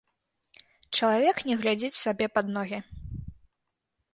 [0.99, 2.79] Чалавек не глядзіць сабе пад ногі.